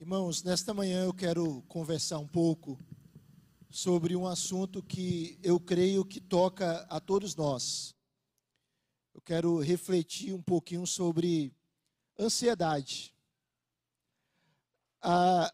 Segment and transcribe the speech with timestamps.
[0.00, 2.80] Irmãos, nesta manhã eu quero conversar um pouco
[3.68, 7.94] sobre um assunto que eu creio que toca a todos nós.
[9.12, 11.54] Eu quero refletir um pouquinho sobre
[12.18, 13.14] ansiedade.
[15.02, 15.52] Ah,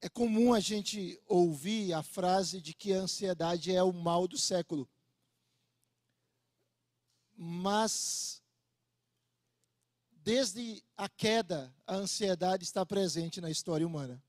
[0.00, 4.38] é comum a gente ouvir a frase de que a ansiedade é o mal do
[4.38, 4.88] século.
[7.36, 8.39] Mas
[10.30, 14.22] desde a queda, a ansiedade está presente na história humana.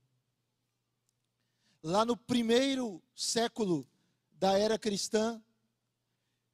[1.83, 3.87] Lá no primeiro século
[4.31, 5.39] da era cristã,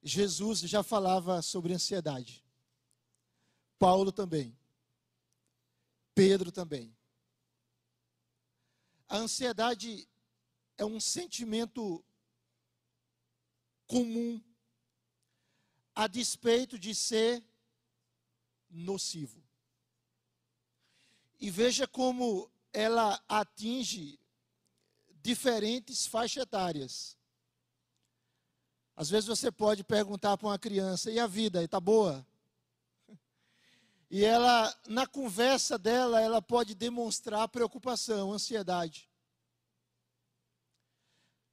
[0.02, 2.44] Jesus já falava sobre ansiedade.
[3.78, 4.54] Paulo também.
[6.14, 6.94] Pedro também.
[9.08, 10.06] A ansiedade
[10.76, 12.04] é um sentimento
[13.86, 14.44] comum,
[15.94, 17.42] a despeito de ser
[18.70, 19.42] nocivo.
[21.40, 24.18] E veja como ela atinge
[25.22, 27.16] diferentes faixas etárias.
[28.96, 32.26] Às vezes você pode perguntar para uma criança: e a vida, está boa?
[34.10, 39.08] E ela, na conversa dela, ela pode demonstrar preocupação, ansiedade.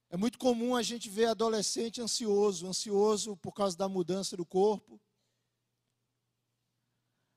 [0.08, 4.98] É muito comum a gente ver adolescente ansioso, ansioso por causa da mudança do corpo,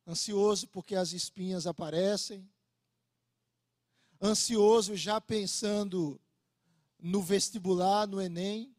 [0.10, 2.50] ansioso porque as espinhas aparecem,
[4.20, 6.20] ansioso já pensando
[7.00, 8.76] no vestibular, no Enem.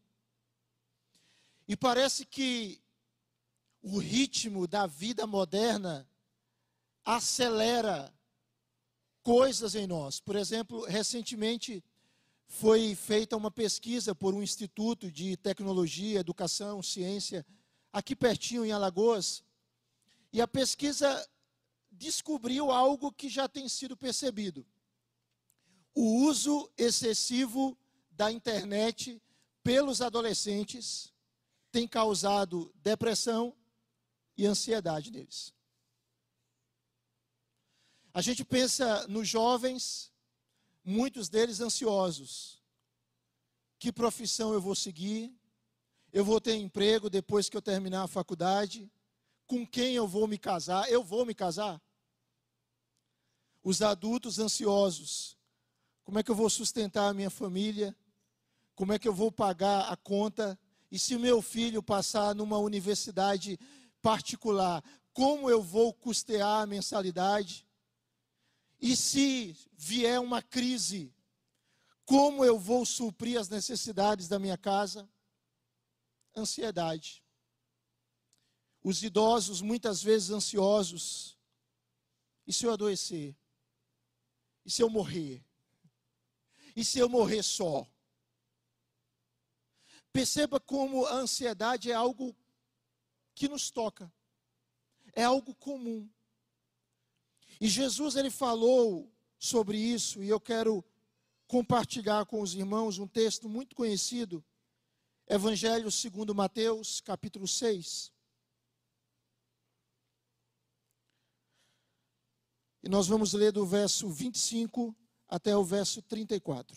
[1.68, 2.82] E parece que
[3.80, 6.06] o ritmo da vida moderna
[7.04, 8.12] acelera
[9.22, 10.18] coisas em nós.
[10.18, 11.82] Por exemplo, recentemente
[12.48, 17.46] foi feita uma pesquisa por um instituto de tecnologia, educação, ciência,
[17.92, 19.44] aqui pertinho em Alagoas,
[20.32, 21.28] e a pesquisa
[21.90, 24.66] descobriu algo que já tem sido percebido:
[25.94, 27.76] o uso excessivo
[28.10, 29.20] da internet
[29.62, 31.12] pelos adolescentes
[31.70, 33.56] tem causado depressão
[34.36, 35.54] e ansiedade neles.
[38.12, 40.12] A gente pensa nos jovens,
[40.84, 42.60] muitos deles ansiosos.
[43.78, 45.32] Que profissão eu vou seguir?
[46.12, 48.90] Eu vou ter emprego depois que eu terminar a faculdade?
[49.50, 50.88] Com quem eu vou me casar?
[50.88, 51.82] Eu vou me casar?
[53.64, 55.36] Os adultos ansiosos,
[56.04, 57.96] como é que eu vou sustentar a minha família?
[58.76, 60.56] Como é que eu vou pagar a conta?
[60.88, 63.58] E se o meu filho passar numa universidade
[64.00, 67.66] particular, como eu vou custear a mensalidade?
[68.80, 71.12] E se vier uma crise,
[72.04, 75.10] como eu vou suprir as necessidades da minha casa?
[76.36, 77.20] Ansiedade.
[78.82, 81.36] Os idosos, muitas vezes ansiosos.
[82.46, 83.36] E se eu adoecer?
[84.64, 85.44] E se eu morrer?
[86.74, 87.86] E se eu morrer só?
[90.12, 92.36] Perceba como a ansiedade é algo
[93.34, 94.12] que nos toca.
[95.12, 96.08] É algo comum.
[97.60, 100.84] E Jesus ele falou sobre isso e eu quero
[101.46, 104.44] compartilhar com os irmãos um texto muito conhecido.
[105.28, 108.12] Evangelho segundo Mateus, capítulo 6.
[112.82, 114.96] E nós vamos ler do verso 25
[115.28, 116.76] até o verso 34.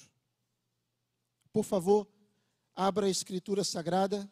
[1.52, 2.08] Por favor,
[2.75, 4.30] abra a Escritura Sagrada.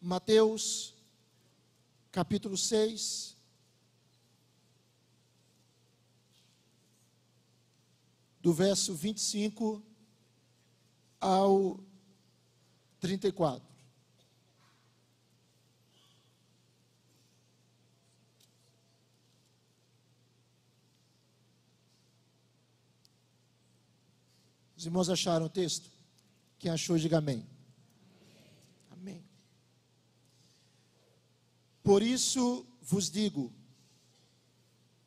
[0.00, 0.94] Mateus,
[2.10, 3.36] capítulo 6.
[8.40, 9.82] Do verso 25
[11.20, 11.78] ao
[13.00, 13.71] 34.
[24.82, 25.88] Os irmãos acharam o texto?
[26.58, 27.46] Quem achou, diga amém.
[28.90, 29.24] Amém.
[31.84, 33.52] Por isso vos digo: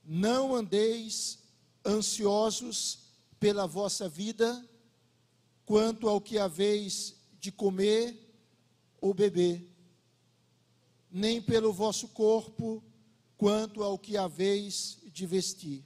[0.01, 1.39] não andeis
[1.85, 2.99] ansiosos
[3.37, 4.65] pela vossa vida,
[5.65, 8.17] quanto ao que haveis de comer
[9.01, 9.69] ou beber,
[11.11, 12.81] nem pelo vosso corpo,
[13.35, 15.83] quanto ao que haveis de vestir.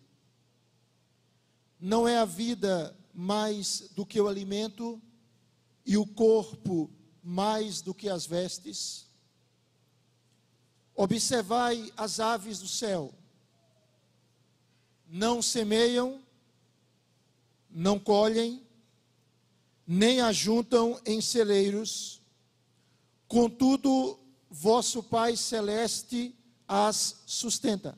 [1.79, 5.01] Não é a vida mais do que o alimento,
[5.85, 6.89] e o corpo
[7.21, 9.07] mais do que as vestes?
[10.95, 13.13] Observai as aves do céu,
[15.05, 16.23] não semeiam,
[17.69, 18.65] não colhem,
[19.85, 22.21] nem ajuntam em celeiros,
[23.27, 24.17] contudo,
[24.49, 26.33] vosso Pai Celeste
[26.65, 27.97] as sustenta.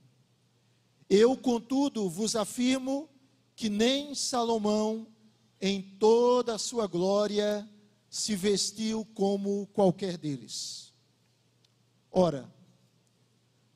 [1.13, 3.09] Eu, contudo, vos afirmo
[3.53, 5.05] que nem Salomão,
[5.59, 7.69] em toda a sua glória,
[8.09, 10.93] se vestiu como qualquer deles.
[12.09, 12.49] Ora,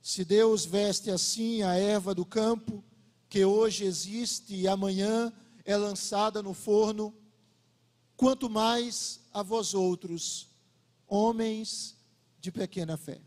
[0.01, 2.81] se Deus veste assim a erva do campo,
[3.27, 5.33] que hoje existe e amanhã
[5.65, 7.13] é lançada no forno,
[8.15, 10.47] quanto mais a vós outros,
[11.05, 11.97] homens
[12.39, 13.19] de pequena fé.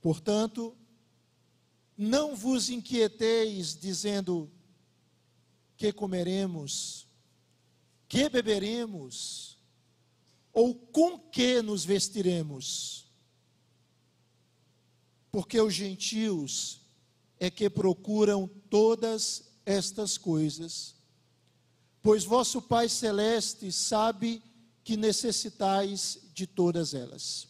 [0.00, 0.76] Portanto,
[1.96, 4.50] não vos inquieteis dizendo
[5.76, 7.06] que comeremos,
[8.08, 9.58] que beberemos,
[10.52, 13.06] ou com que nos vestiremos
[15.36, 16.80] porque os gentios
[17.38, 20.94] é que procuram todas estas coisas.
[22.02, 24.42] Pois vosso Pai Celeste sabe
[24.82, 27.48] que necessitais de todas elas.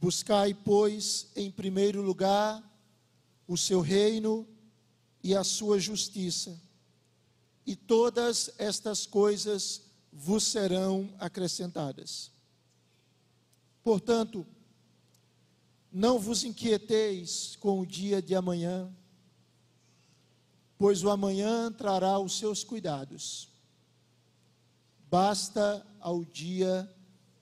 [0.00, 2.66] Buscai, pois, em primeiro lugar
[3.46, 4.48] o seu reino
[5.22, 6.58] e a sua justiça,
[7.66, 12.30] e todas estas coisas vos serão acrescentadas.
[13.82, 14.46] Portanto,
[15.92, 18.90] não vos inquieteis com o dia de amanhã,
[20.78, 23.50] pois o amanhã trará os seus cuidados.
[25.10, 26.90] Basta ao dia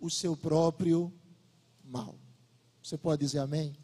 [0.00, 1.12] o seu próprio
[1.84, 2.18] mal.
[2.88, 3.76] Você pode dizer amém?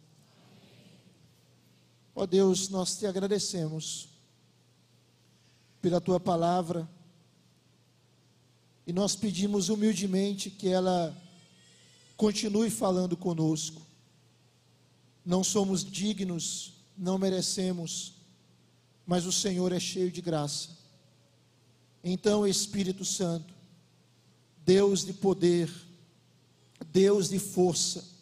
[2.14, 4.08] Ó oh Deus, nós te agradecemos
[5.82, 6.88] pela tua palavra
[8.86, 11.14] e nós pedimos humildemente que ela
[12.16, 13.82] continue falando conosco
[15.22, 18.14] não somos dignos, não merecemos,
[19.06, 20.70] mas o Senhor é cheio de graça.
[22.02, 23.52] Então, Espírito Santo,
[24.64, 25.70] Deus de poder,
[26.90, 28.13] Deus de força,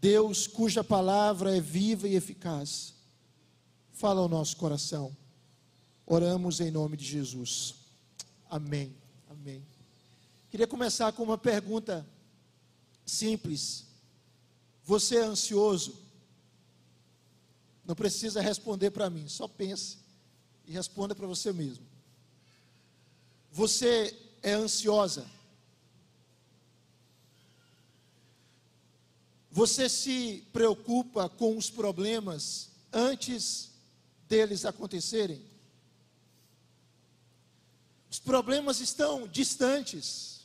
[0.00, 2.94] Deus cuja palavra é viva e eficaz,
[3.92, 5.14] fala ao nosso coração.
[6.06, 7.74] Oramos em nome de Jesus.
[8.48, 8.96] Amém.
[9.28, 9.62] Amém.
[10.50, 12.06] Queria começar com uma pergunta
[13.04, 13.84] simples.
[14.84, 15.94] Você é ansioso?
[17.84, 19.98] Não precisa responder para mim, só pense
[20.66, 21.84] e responda para você mesmo.
[23.52, 25.26] Você é ansiosa?
[29.50, 33.70] Você se preocupa com os problemas antes
[34.28, 35.44] deles acontecerem?
[38.10, 40.40] Os problemas estão distantes.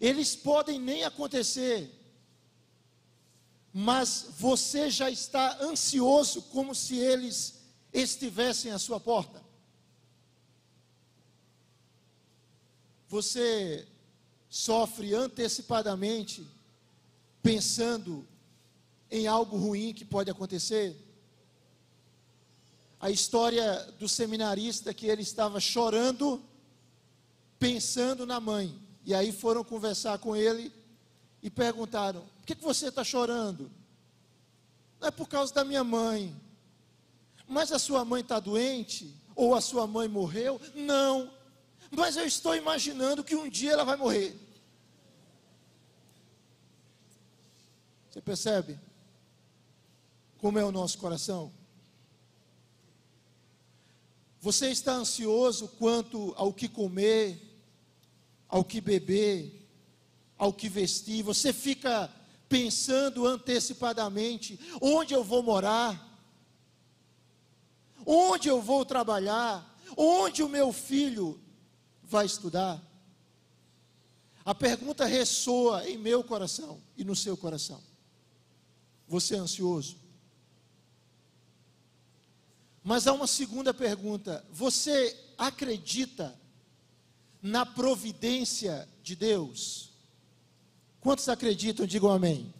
[0.00, 2.00] Eles podem nem acontecer
[3.72, 7.60] mas você já está ansioso como se eles
[7.92, 9.42] estivessem à sua porta.
[13.08, 13.86] Você
[14.48, 16.46] sofre antecipadamente,
[17.42, 18.26] pensando
[19.10, 20.96] em algo ruim que pode acontecer.
[23.00, 26.42] A história do seminarista que ele estava chorando,
[27.58, 28.78] pensando na mãe.
[29.04, 30.72] E aí foram conversar com ele
[31.42, 33.70] e perguntaram: por que, que você está chorando?
[35.00, 36.34] Não é por causa da minha mãe.
[37.48, 39.14] Mas a sua mãe está doente?
[39.34, 40.60] Ou a sua mãe morreu?
[40.74, 41.30] Não.
[41.90, 44.38] Mas eu estou imaginando que um dia ela vai morrer.
[48.10, 48.78] Você percebe?
[50.38, 51.52] Como é o nosso coração?
[54.40, 57.40] Você está ansioso quanto ao que comer,
[58.48, 59.68] ao que beber,
[60.36, 62.10] ao que vestir, você fica
[62.48, 66.08] pensando antecipadamente: onde eu vou morar?
[68.04, 69.78] Onde eu vou trabalhar?
[69.96, 71.38] Onde o meu filho
[72.02, 72.82] vai estudar?
[74.44, 77.89] A pergunta ressoa em meu coração e no seu coração.
[79.10, 79.96] Você é ansioso?
[82.84, 86.38] Mas há uma segunda pergunta: você acredita
[87.42, 89.90] na providência de Deus?
[91.00, 91.86] Quantos acreditam?
[91.86, 92.54] Digam amém.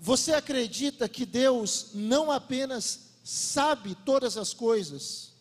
[0.00, 5.32] Você acredita que Deus não apenas sabe todas as coisas,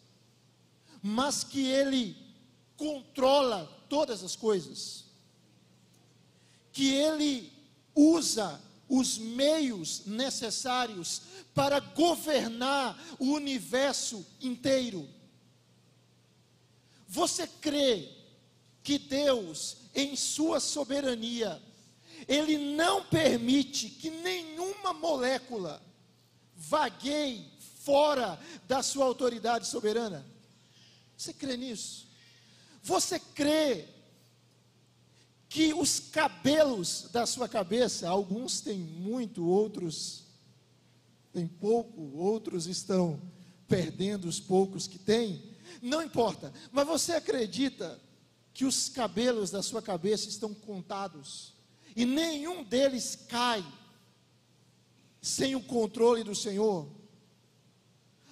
[1.02, 2.18] mas que Ele
[2.76, 5.06] controla todas as coisas?
[6.74, 7.50] Que Ele
[7.96, 8.62] usa
[8.96, 15.10] os meios necessários para governar o universo inteiro.
[17.08, 18.08] Você crê
[18.84, 21.60] que Deus, em sua soberania,
[22.28, 25.82] Ele não permite que nenhuma molécula
[26.56, 30.24] vagueie fora da sua autoridade soberana?
[31.18, 32.06] Você crê nisso?
[32.84, 33.88] Você crê
[35.54, 40.24] que os cabelos da sua cabeça, alguns têm muito, outros
[41.32, 43.22] têm pouco, outros estão
[43.68, 45.44] perdendo os poucos que têm,
[45.80, 48.02] não importa, mas você acredita
[48.52, 51.54] que os cabelos da sua cabeça estão contados
[51.96, 53.64] e nenhum deles cai
[55.22, 56.90] sem o controle do Senhor?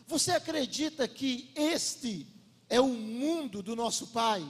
[0.07, 2.25] Você acredita que este
[2.67, 4.43] é o mundo do nosso Pai?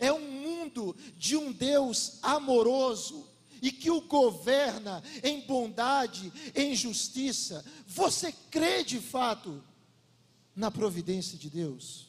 [0.00, 3.26] É um mundo de um Deus amoroso
[3.60, 7.64] e que o governa em bondade, em justiça.
[7.86, 9.62] Você crê de fato
[10.54, 12.08] na providência de Deus?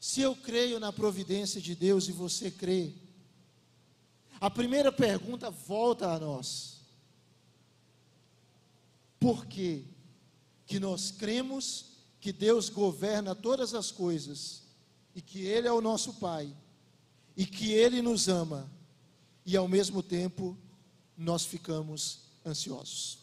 [0.00, 2.92] Se eu creio na providência de Deus e você crê,
[4.40, 6.78] a primeira pergunta volta a nós.
[9.18, 9.84] Por que
[10.64, 11.86] que nós cremos
[12.20, 14.67] que Deus governa todas as coisas?
[15.18, 16.48] E que Ele é o nosso Pai,
[17.36, 18.70] e que Ele nos ama,
[19.44, 20.56] e ao mesmo tempo
[21.16, 23.18] nós ficamos ansiosos.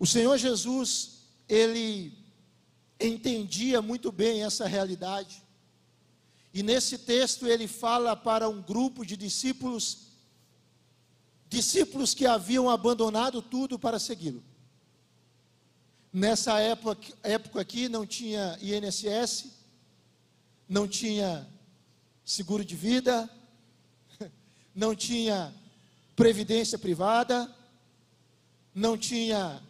[0.00, 2.12] O Senhor Jesus, Ele
[2.98, 5.40] entendia muito bem essa realidade,
[6.52, 10.08] e nesse texto ele fala para um grupo de discípulos,
[11.48, 14.42] discípulos que haviam abandonado tudo para segui-lo.
[16.16, 19.46] Nessa época, época aqui não tinha INSS,
[20.68, 21.44] não tinha
[22.24, 23.28] seguro de vida,
[24.72, 25.52] não tinha
[26.14, 27.52] previdência privada,
[28.72, 29.60] não tinha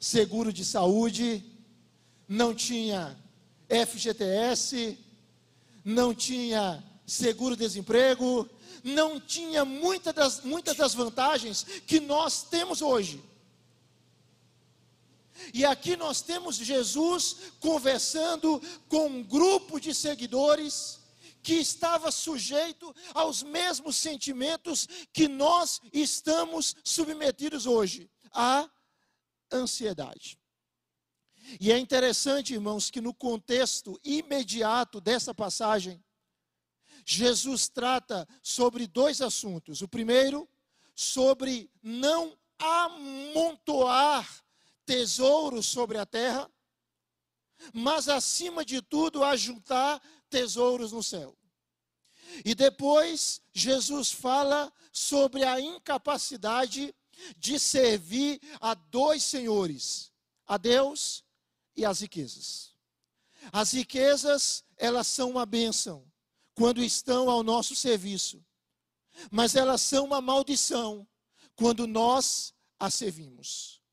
[0.00, 1.44] seguro de saúde,
[2.26, 3.16] não tinha
[3.68, 4.98] FGTS,
[5.84, 8.50] não tinha seguro-desemprego,
[8.82, 13.22] não tinha muitas das, muitas das vantagens que nós temos hoje.
[15.52, 21.00] E aqui nós temos Jesus conversando com um grupo de seguidores
[21.42, 28.68] que estava sujeito aos mesmos sentimentos que nós estamos submetidos hoje, a
[29.52, 30.38] ansiedade.
[31.60, 36.02] E é interessante, irmãos, que no contexto imediato dessa passagem,
[37.04, 39.82] Jesus trata sobre dois assuntos.
[39.82, 40.48] O primeiro,
[40.94, 44.43] sobre não amontoar
[44.84, 46.50] tesouros sobre a terra,
[47.72, 51.36] mas acima de tudo ajuntar tesouros no céu.
[52.44, 56.94] E depois Jesus fala sobre a incapacidade
[57.36, 60.12] de servir a dois senhores,
[60.46, 61.24] a Deus
[61.76, 62.74] e as riquezas.
[63.52, 66.10] As riquezas, elas são uma bênção
[66.54, 68.44] quando estão ao nosso serviço,
[69.30, 71.06] mas elas são uma maldição
[71.54, 73.83] quando nós as servimos.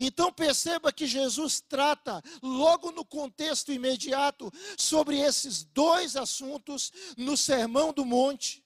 [0.00, 7.92] Então perceba que Jesus trata, logo no contexto imediato, sobre esses dois assuntos no Sermão
[7.92, 8.64] do Monte.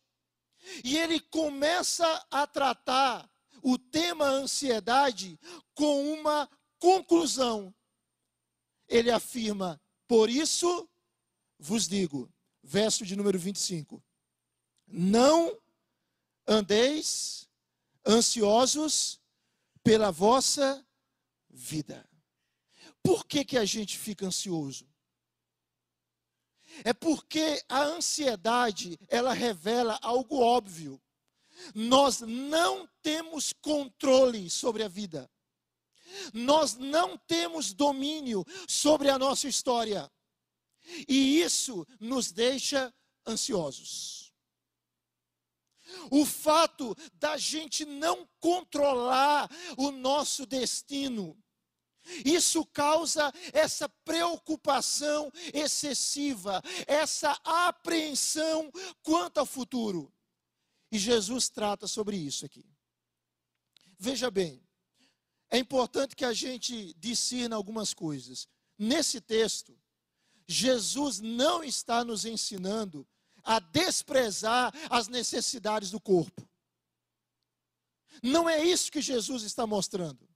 [0.84, 3.28] E ele começa a tratar
[3.62, 5.38] o tema ansiedade
[5.74, 7.74] com uma conclusão.
[8.88, 10.88] Ele afirma: Por isso
[11.58, 14.02] vos digo, verso de número 25:
[14.86, 15.56] Não
[16.46, 17.48] andeis
[18.06, 19.20] ansiosos
[19.82, 20.84] pela vossa
[21.52, 22.08] vida.
[23.02, 24.88] Por que, que a gente fica ansioso?
[26.84, 31.00] É porque a ansiedade, ela revela algo óbvio.
[31.74, 35.30] Nós não temos controle sobre a vida.
[36.32, 40.10] Nós não temos domínio sobre a nossa história.
[41.08, 42.92] E isso nos deixa
[43.26, 44.32] ansiosos.
[46.10, 51.36] O fato da gente não controlar o nosso destino,
[52.24, 58.70] isso causa essa preocupação excessiva, essa apreensão
[59.02, 60.12] quanto ao futuro.
[60.90, 62.64] E Jesus trata sobre isso aqui.
[63.98, 64.62] Veja bem,
[65.50, 68.48] é importante que a gente discina algumas coisas.
[68.78, 69.78] Nesse texto,
[70.46, 73.06] Jesus não está nos ensinando
[73.44, 76.48] a desprezar as necessidades do corpo.
[78.22, 80.31] Não é isso que Jesus está mostrando.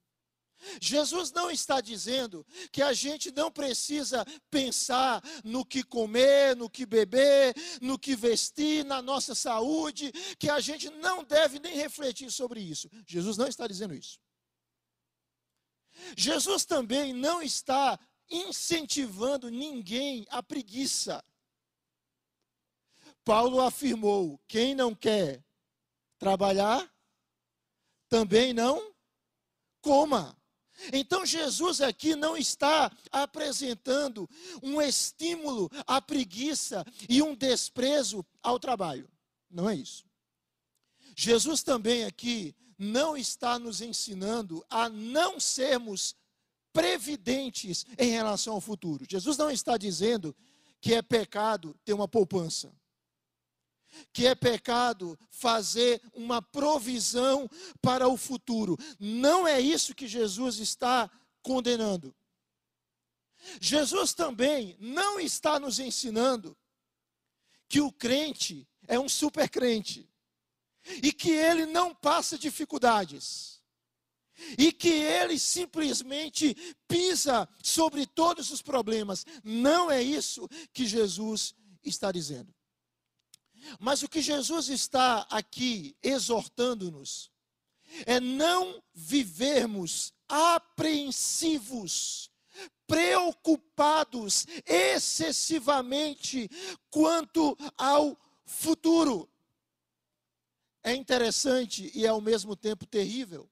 [0.80, 6.86] Jesus não está dizendo que a gente não precisa pensar no que comer, no que
[6.86, 12.60] beber, no que vestir, na nossa saúde, que a gente não deve nem refletir sobre
[12.60, 12.88] isso.
[13.06, 14.18] Jesus não está dizendo isso.
[16.16, 17.98] Jesus também não está
[18.28, 21.24] incentivando ninguém à preguiça.
[23.24, 25.44] Paulo afirmou: quem não quer
[26.18, 26.92] trabalhar,
[28.08, 28.94] também não
[29.80, 30.36] coma.
[30.92, 34.28] Então Jesus aqui não está apresentando
[34.62, 39.08] um estímulo à preguiça e um desprezo ao trabalho.
[39.50, 40.04] Não é isso.
[41.16, 46.14] Jesus também aqui não está nos ensinando a não sermos
[46.72, 49.06] previdentes em relação ao futuro.
[49.08, 50.36] Jesus não está dizendo
[50.80, 52.70] que é pecado ter uma poupança
[54.12, 57.48] que é pecado fazer uma provisão
[57.80, 58.76] para o futuro.
[58.98, 61.10] Não é isso que Jesus está
[61.42, 62.14] condenando.
[63.60, 66.56] Jesus também não está nos ensinando
[67.68, 70.08] que o crente é um super crente
[71.02, 73.56] e que ele não passa dificuldades
[74.58, 76.54] e que ele simplesmente
[76.86, 79.24] pisa sobre todos os problemas.
[79.42, 82.54] Não é isso que Jesus está dizendo.
[83.78, 87.30] Mas o que Jesus está aqui exortando-nos
[88.04, 92.30] é não vivermos apreensivos,
[92.86, 96.48] preocupados excessivamente
[96.90, 99.28] quanto ao futuro.
[100.82, 103.50] É interessante e ao mesmo tempo terrível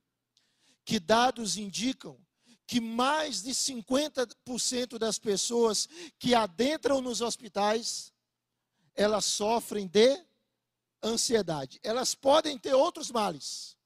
[0.85, 2.19] que dados indicam
[2.67, 8.13] que mais de 50% das pessoas que adentram nos hospitais
[8.95, 10.25] elas sofrem de
[11.03, 11.79] ansiedade.
[11.83, 13.77] Elas podem ter outros males,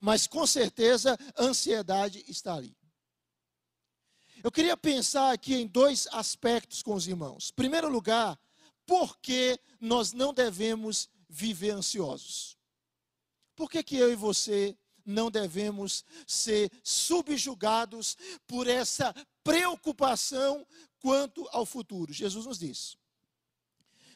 [0.00, 2.76] mas com certeza ansiedade está ali.
[4.42, 7.50] Eu queria pensar aqui em dois aspectos com os irmãos.
[7.50, 8.38] Em primeiro lugar,
[8.86, 12.56] por que nós não devemos viver ansiosos?
[13.54, 20.66] Por que, que eu e você não devemos ser subjugados por essa preocupação
[20.98, 22.12] quanto ao futuro?
[22.12, 22.96] Jesus nos diz: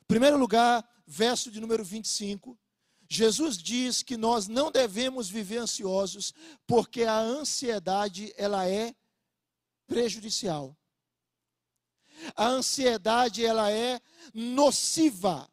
[0.06, 2.58] Primeiro lugar, verso de número 25.
[3.08, 6.32] Jesus diz que nós não devemos viver ansiosos,
[6.66, 8.94] porque a ansiedade ela é
[9.86, 10.76] prejudicial.
[12.34, 14.00] A ansiedade ela é
[14.32, 15.50] nociva.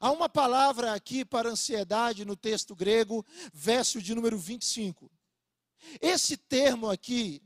[0.00, 5.10] Há uma palavra aqui para ansiedade no texto grego, verso de número 25.
[6.00, 7.42] Esse termo aqui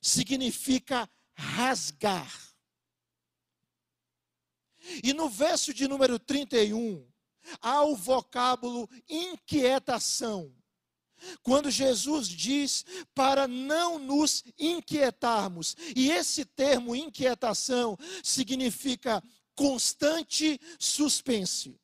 [0.00, 2.53] significa rasgar.
[5.02, 7.06] E no verso de número 31,
[7.60, 10.54] há o vocábulo inquietação.
[11.42, 19.22] Quando Jesus diz para não nos inquietarmos, e esse termo inquietação significa
[19.54, 21.78] constante suspense.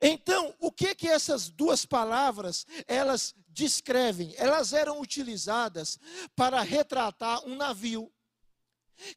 [0.00, 4.32] Então, o que que essas duas palavras elas descrevem?
[4.36, 5.98] Elas eram utilizadas
[6.36, 8.12] para retratar um navio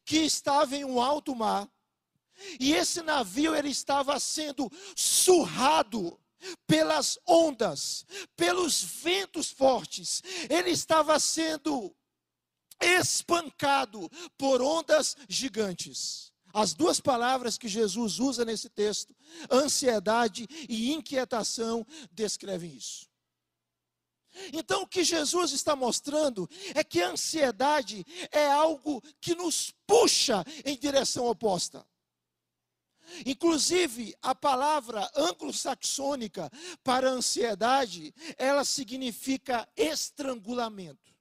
[0.04, 1.70] que estava em um alto mar
[2.60, 6.20] e esse navio ele estava sendo surrado
[6.66, 10.22] pelas ondas, pelos ventos fortes.
[10.50, 11.96] Ele estava sendo
[12.80, 16.32] espancado por ondas gigantes.
[16.54, 19.16] As duas palavras que Jesus usa nesse texto,
[19.52, 23.08] ansiedade e inquietação, descrevem isso.
[24.54, 30.44] Então, o que Jesus está mostrando é que a ansiedade é algo que nos puxa
[30.64, 31.86] em direção oposta.
[33.26, 36.52] Inclusive, a palavra anglo-saxônica
[36.84, 41.16] para ansiedade, ela significa estrangulamento.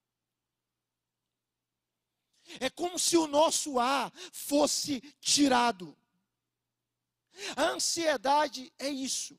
[2.61, 5.97] É como se o nosso ar fosse tirado.
[7.57, 9.39] A ansiedade é isso.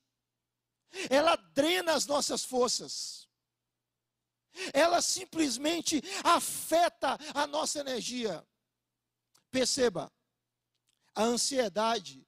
[1.09, 3.27] Ela drena as nossas forças.
[4.73, 8.45] Ela simplesmente afeta a nossa energia.
[9.51, 10.11] Perceba,
[11.15, 12.26] a ansiedade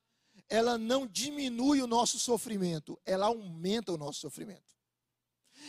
[0.49, 4.77] ela não diminui o nosso sofrimento, ela aumenta o nosso sofrimento.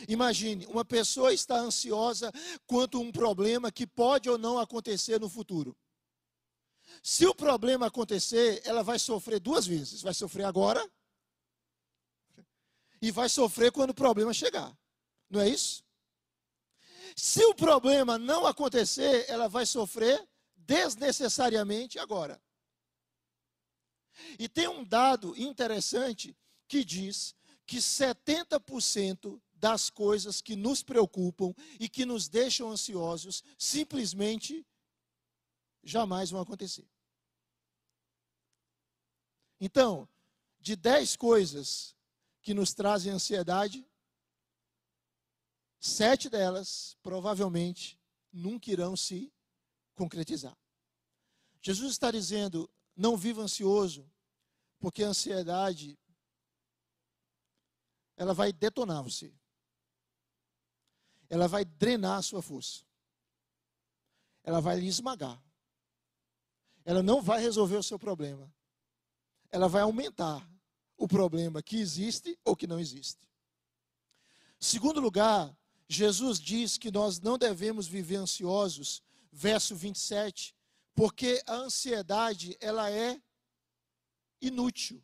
[0.07, 2.31] Imagine, uma pessoa está ansiosa
[2.65, 5.77] quanto a um problema que pode ou não acontecer no futuro.
[7.03, 10.89] Se o problema acontecer, ela vai sofrer duas vezes: vai sofrer agora
[13.01, 14.75] e vai sofrer quando o problema chegar.
[15.29, 15.83] Não é isso?
[17.15, 22.41] Se o problema não acontecer, ela vai sofrer desnecessariamente agora.
[24.39, 26.35] E tem um dado interessante
[26.67, 34.65] que diz que 70% das coisas que nos preocupam e que nos deixam ansiosos simplesmente
[35.83, 36.87] jamais vão acontecer.
[39.59, 40.09] Então,
[40.59, 41.95] de dez coisas
[42.41, 43.87] que nos trazem ansiedade,
[45.79, 47.99] sete delas provavelmente
[48.31, 49.31] nunca irão se
[49.93, 50.57] concretizar.
[51.61, 52.69] Jesus está dizendo:
[53.01, 54.07] não viva ansioso,
[54.79, 55.97] porque a ansiedade
[58.15, 59.33] ela vai detonar você.
[61.27, 62.85] Ela vai drenar a sua força.
[64.43, 65.41] Ela vai lhe esmagar.
[66.85, 68.53] Ela não vai resolver o seu problema.
[69.49, 70.47] Ela vai aumentar
[70.95, 73.27] o problema que existe ou que não existe.
[74.59, 80.55] Segundo lugar, Jesus diz que nós não devemos viver ansiosos, verso 27,
[81.01, 83.19] porque a ansiedade ela é
[84.39, 85.03] inútil.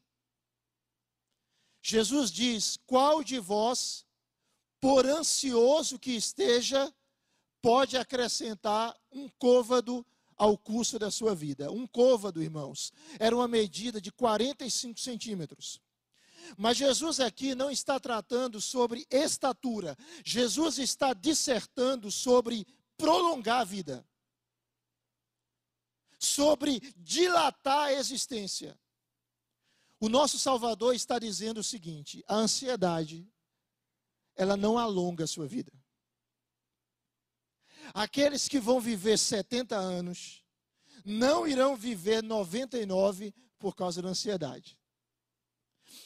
[1.82, 4.06] Jesus diz: Qual de vós,
[4.80, 6.94] por ansioso que esteja,
[7.64, 10.06] pode acrescentar um côvado
[10.36, 11.72] ao curso da sua vida?
[11.72, 15.82] Um côvado, irmãos, era uma medida de 45 centímetros.
[16.56, 24.06] Mas Jesus aqui não está tratando sobre estatura, Jesus está dissertando sobre prolongar a vida,
[26.28, 28.78] sobre dilatar a existência.
[30.00, 33.28] O nosso Salvador está dizendo o seguinte: a ansiedade,
[34.36, 35.72] ela não alonga a sua vida.
[37.94, 40.44] Aqueles que vão viver 70 anos,
[41.06, 44.78] não irão viver 99 por causa da ansiedade.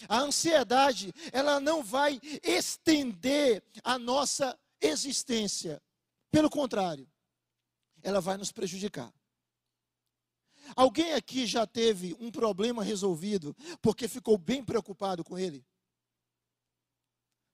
[0.07, 5.81] A ansiedade, ela não vai estender a nossa existência.
[6.29, 7.09] Pelo contrário,
[8.01, 9.13] ela vai nos prejudicar.
[10.75, 15.65] Alguém aqui já teve um problema resolvido porque ficou bem preocupado com ele?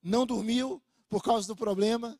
[0.01, 2.19] Não dormiu por causa do problema?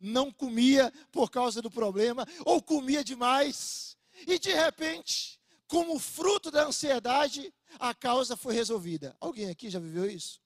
[0.00, 2.26] Não comia por causa do problema?
[2.44, 3.96] Ou comia demais?
[4.26, 9.16] E de repente, como fruto da ansiedade, a causa foi resolvida.
[9.20, 10.40] Alguém aqui já viveu isso?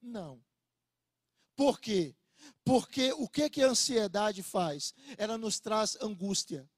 [0.00, 0.42] Não.
[1.56, 2.14] Por quê?
[2.64, 4.94] Porque o que, que a ansiedade faz?
[5.16, 6.68] Ela nos traz angústia.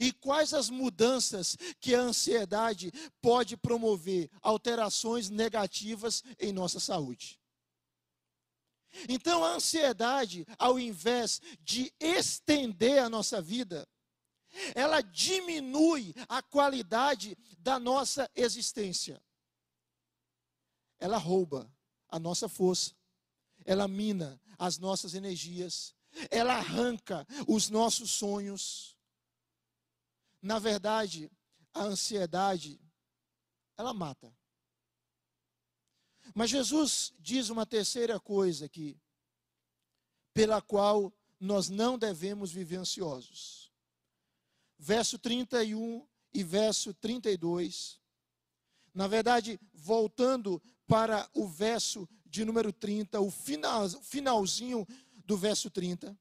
[0.00, 4.30] E quais as mudanças que a ansiedade pode promover?
[4.42, 7.40] Alterações negativas em nossa saúde.
[9.08, 13.88] Então, a ansiedade, ao invés de estender a nossa vida,
[14.74, 19.22] ela diminui a qualidade da nossa existência.
[20.98, 21.72] Ela rouba
[22.08, 22.94] a nossa força,
[23.64, 25.94] ela mina as nossas energias,
[26.30, 28.96] ela arranca os nossos sonhos.
[30.42, 31.30] Na verdade,
[31.72, 32.80] a ansiedade,
[33.76, 34.34] ela mata.
[36.34, 38.96] Mas Jesus diz uma terceira coisa aqui,
[40.32, 43.72] pela qual nós não devemos viver ansiosos.
[44.78, 48.00] Verso 31 e verso 32.
[48.94, 54.86] Na verdade, voltando para o verso de número 30, o final, finalzinho
[55.24, 56.18] do verso 30,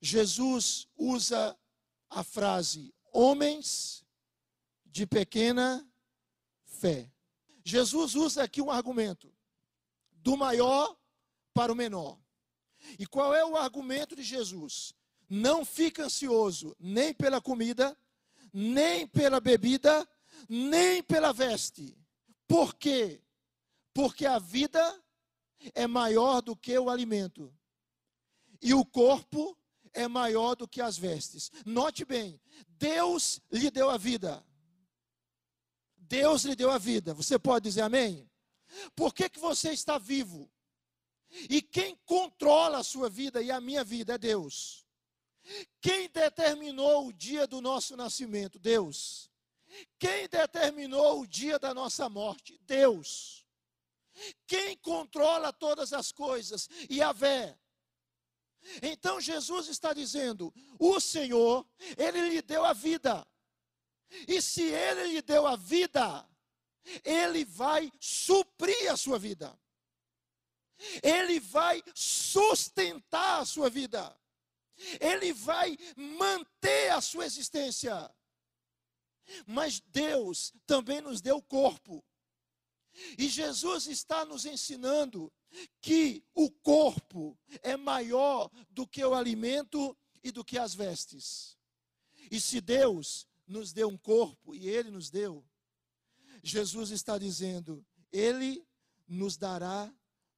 [0.00, 1.58] Jesus usa
[2.10, 4.04] a frase: homens
[4.84, 5.86] de pequena
[6.64, 7.10] fé.
[7.64, 9.32] Jesus usa aqui um argumento
[10.10, 10.96] do maior
[11.52, 12.18] para o menor.
[12.98, 14.94] E qual é o argumento de Jesus?
[15.28, 17.96] Não fica ansioso nem pela comida,
[18.52, 20.08] nem pela bebida,
[20.48, 21.96] nem pela veste.
[22.46, 23.22] Por quê?
[23.92, 25.04] Porque a vida
[25.74, 27.52] é maior do que o alimento.
[28.62, 29.56] E o corpo
[29.98, 31.50] é maior do que as vestes.
[31.66, 34.44] Note bem, Deus lhe deu a vida.
[35.96, 37.12] Deus lhe deu a vida.
[37.12, 38.30] Você pode dizer amém?
[38.94, 40.50] Por que, que você está vivo?
[41.50, 44.86] E quem controla a sua vida e a minha vida é Deus.
[45.80, 48.58] Quem determinou o dia do nosso nascimento?
[48.58, 49.28] Deus.
[49.98, 52.58] Quem determinou o dia da nossa morte?
[52.62, 53.44] Deus.
[54.46, 56.68] Quem controla todas as coisas?
[56.90, 57.58] Yahvé.
[58.82, 63.26] Então Jesus está dizendo: o Senhor, Ele lhe deu a vida.
[64.26, 66.28] E se Ele lhe deu a vida,
[67.04, 69.58] Ele vai suprir a sua vida.
[71.02, 74.16] Ele vai sustentar a sua vida.
[75.00, 78.14] Ele vai manter a sua existência.
[79.46, 82.04] Mas Deus também nos deu corpo.
[83.16, 85.32] E Jesus está nos ensinando
[85.80, 91.56] que o corpo é maior do que o alimento e do que as vestes.
[92.30, 95.44] E se Deus nos deu um corpo, e Ele nos deu,
[96.42, 98.66] Jesus está dizendo: Ele
[99.06, 99.92] nos dará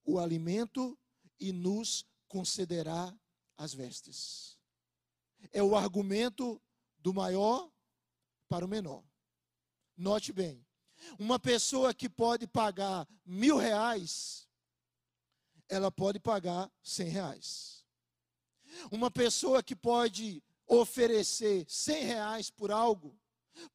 [0.04, 0.98] o alimento
[1.38, 3.14] e nos concederá
[3.56, 4.56] as vestes.
[5.52, 6.60] É o argumento
[6.98, 7.70] do maior
[8.48, 9.02] para o menor.
[9.96, 10.64] Note bem,
[11.18, 14.48] uma pessoa que pode pagar mil reais,
[15.70, 17.84] ela pode pagar cem reais.
[18.90, 23.16] Uma pessoa que pode oferecer cem reais por algo,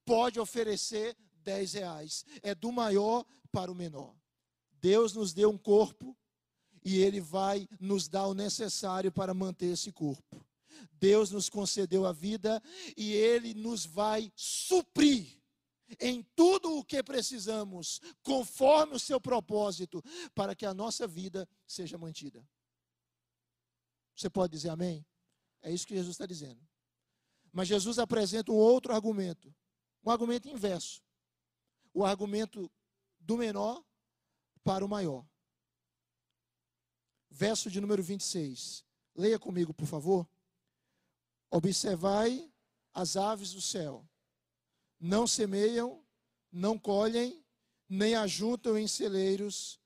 [0.03, 2.25] pode oferecer dez reais.
[2.43, 4.13] É do maior para o menor.
[4.81, 6.15] Deus nos deu um corpo
[6.83, 10.45] e Ele vai nos dar o necessário para manter esse corpo.
[10.91, 12.61] Deus nos concedeu a vida
[12.97, 15.44] e Ele nos vai suprir
[15.99, 21.97] em tudo o que precisamos, conforme o seu propósito, para que a nossa vida seja
[21.97, 22.47] mantida.
[24.15, 25.05] Você pode dizer amém?
[25.61, 26.61] É isso que Jesus está dizendo.
[27.51, 29.53] Mas Jesus apresenta um outro argumento,
[30.03, 31.01] um argumento inverso.
[31.93, 32.69] O argumento
[33.19, 33.83] do menor
[34.63, 35.25] para o maior.
[37.29, 38.85] Verso de número 26.
[39.15, 40.27] Leia comigo, por favor.
[41.49, 42.51] Observai
[42.93, 44.07] as aves do céu.
[45.05, 46.03] Não semeiam,
[46.51, 47.45] não colhem,
[47.87, 49.79] nem ajuntam em celeiros.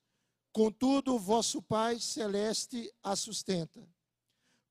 [0.53, 3.85] Contudo, vosso Pai celeste a sustenta.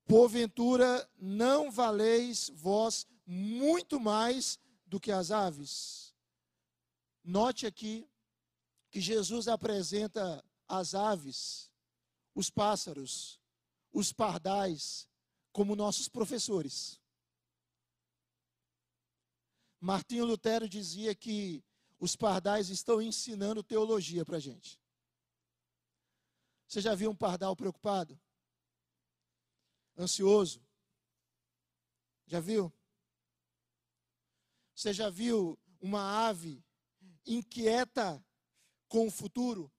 [0.07, 4.57] Porventura, não valeis vós muito mais
[4.87, 6.15] do que as aves?
[7.23, 8.09] Note aqui
[8.89, 11.71] que Jesus apresenta as aves,
[12.33, 13.39] os pássaros,
[13.93, 15.07] os pardais,
[15.51, 16.98] como nossos professores.
[19.79, 21.63] Martinho Lutero dizia que
[21.99, 24.79] os pardais estão ensinando teologia para a gente.
[26.67, 28.19] Você já viu um pardal preocupado?
[29.97, 30.65] Ansioso?
[32.25, 32.71] Já viu?
[34.75, 36.63] Você já viu uma ave
[37.25, 38.23] inquieta
[38.87, 39.71] com o futuro?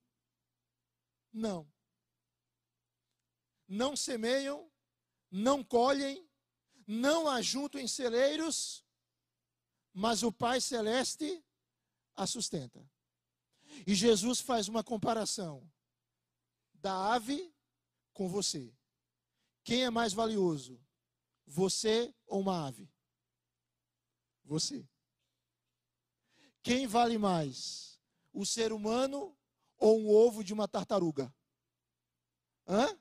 [1.31, 1.71] Não.
[3.67, 4.69] Não semeiam,
[5.31, 6.29] não colhem,
[6.85, 8.85] não ajuntam em celeiros,
[9.93, 11.43] mas o Pai Celeste
[12.15, 12.85] a sustenta.
[13.85, 15.69] E Jesus faz uma comparação
[16.73, 17.53] da ave
[18.13, 18.73] com você.
[19.63, 20.79] Quem é mais valioso?
[21.45, 22.89] Você ou uma ave?
[24.43, 24.87] Você.
[26.63, 27.99] Quem vale mais?
[28.33, 29.37] O ser humano
[29.77, 31.33] ou um ovo de uma tartaruga?
[32.67, 32.97] Hã?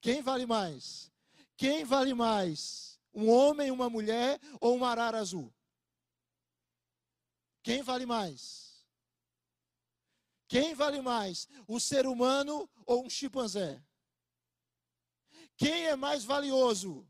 [0.00, 1.12] Quem vale mais?
[1.56, 2.91] Quem vale mais?
[3.14, 5.52] Um homem, uma mulher ou uma arara azul?
[7.62, 8.84] Quem vale mais?
[10.48, 11.48] Quem vale mais?
[11.66, 13.82] O ser humano ou um chimpanzé?
[15.56, 17.06] Quem é mais valioso?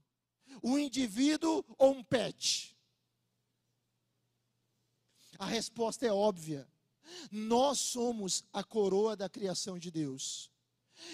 [0.62, 2.76] Um indivíduo ou um pet?
[5.38, 6.68] A resposta é óbvia.
[7.30, 10.50] Nós somos a coroa da criação de Deus.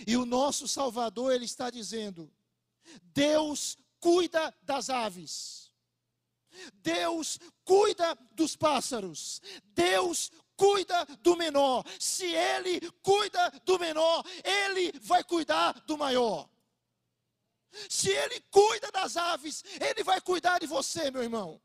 [0.06, 2.30] E o nosso Salvador, ele está dizendo:
[3.02, 5.70] Deus cuida das aves.
[6.74, 9.40] Deus cuida dos pássaros.
[9.74, 11.84] Deus cuida do menor.
[11.98, 16.48] Se ele cuida do menor, ele vai cuidar do maior.
[17.88, 21.60] Se ele cuida das aves, ele vai cuidar de você, meu irmão.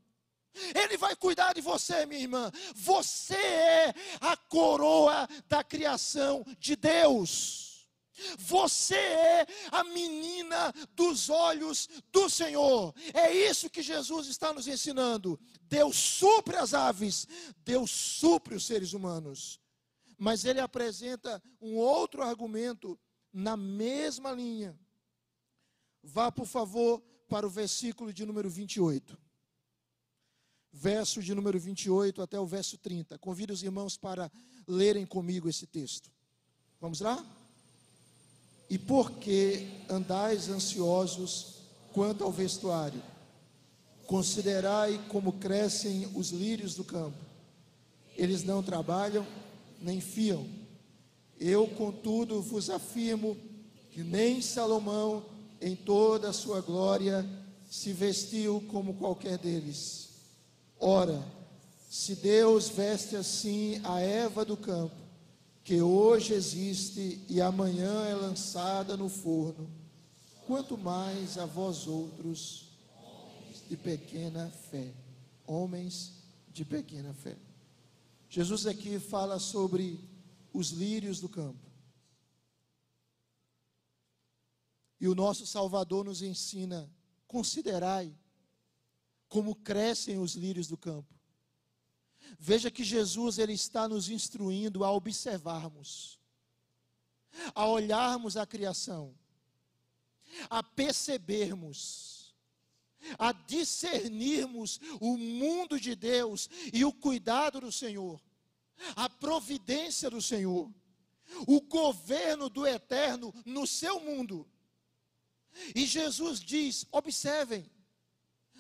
[0.76, 2.52] Ele vai cuidar de você, minha irmã.
[2.76, 7.73] Você é a coroa da criação de Deus.
[8.38, 12.94] Você é a menina dos olhos do Senhor.
[13.14, 15.40] É isso que Jesus está nos ensinando.
[15.64, 19.60] Deus supre as aves, Deus supre os seres humanos.
[20.18, 23.00] Mas ele apresenta um outro argumento
[23.32, 24.78] na mesma linha.
[26.04, 29.18] Vá, por favor, para o versículo de número 28.
[30.72, 33.18] Verso de número 28 até o verso 30.
[33.20, 34.32] Convido os irmãos para
[34.68, 36.12] lerem comigo esse texto.
[36.80, 37.24] Vamos lá?
[38.74, 41.58] E por que andais ansiosos
[41.94, 43.04] quanto ao vestuário?
[44.08, 47.20] Considerai como crescem os lírios do campo.
[48.18, 49.28] Eles não trabalham,
[49.80, 50.48] nem fiam.
[51.40, 53.38] Eu, contudo, vos afirmo
[53.92, 55.24] que nem Salomão,
[55.62, 57.24] em toda a sua glória,
[57.70, 60.10] se vestiu como qualquer deles.
[60.80, 61.24] Ora,
[61.92, 65.03] se Deus veste assim a Eva do campo,
[65.64, 69.70] que hoje existe e amanhã é lançada no forno,
[70.46, 72.70] quanto mais a vós outros
[73.70, 74.94] de pequena fé,
[75.48, 76.22] homens
[76.52, 77.38] de pequena fé.
[78.30, 80.00] Jesus aqui fala sobre
[80.52, 81.72] os lírios do campo.
[85.00, 86.90] E o nosso Salvador nos ensina:
[87.28, 88.14] considerai
[89.30, 91.14] como crescem os lírios do campo.
[92.40, 96.20] Veja que Jesus ele está nos instruindo a observarmos.
[97.54, 99.16] a olharmos a criação,
[100.50, 102.34] a percebermos,
[103.18, 108.22] a discernirmos o mundo de Deus e o cuidado do Senhor,
[108.96, 110.72] a providência do Senhor,
[111.48, 114.48] o governo do eterno no seu mundo.
[115.76, 117.70] E Jesus diz: observem,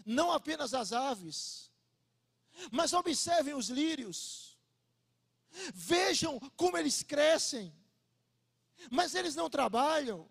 [0.05, 1.71] não apenas as aves,
[2.71, 4.57] mas observem os lírios,
[5.73, 7.73] vejam como eles crescem,
[8.89, 10.27] mas eles não trabalham,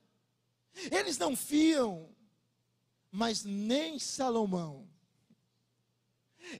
[0.90, 2.14] eles não fiam,
[3.10, 4.88] mas nem Salomão,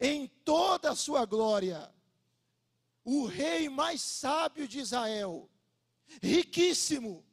[0.01, 1.93] em toda a sua glória,
[3.05, 5.51] o rei mais sábio de Israel,
[6.23, 7.25] riquíssimo,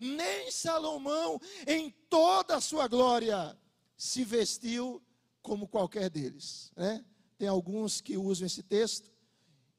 [0.00, 3.56] nem Salomão, em toda a sua glória,
[3.96, 5.02] se vestiu
[5.42, 6.72] como qualquer deles.
[6.76, 7.04] Né?
[7.38, 9.10] Tem alguns que usam esse texto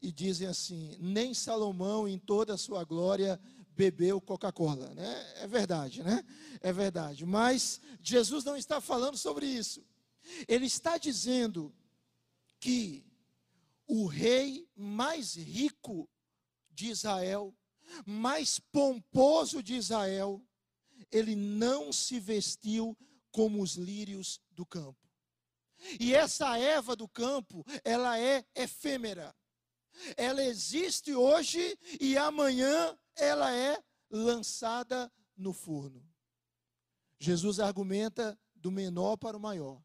[0.01, 3.39] e dizem assim: nem Salomão, em toda a sua glória,
[3.75, 4.93] bebeu Coca-Cola.
[4.93, 5.33] Né?
[5.41, 6.23] É verdade, né?
[6.61, 7.25] É verdade.
[7.25, 9.83] Mas Jesus não está falando sobre isso.
[10.47, 11.73] Ele está dizendo
[12.59, 13.05] que
[13.87, 16.09] o rei mais rico
[16.69, 17.55] de Israel
[18.05, 20.41] mais pomposo de Israel,
[21.11, 22.97] ele não se vestiu
[23.31, 25.06] como os lírios do campo.
[25.99, 29.35] E essa erva do campo, ela é efêmera.
[30.15, 36.07] Ela existe hoje e amanhã ela é lançada no forno.
[37.19, 39.81] Jesus argumenta do menor para o maior.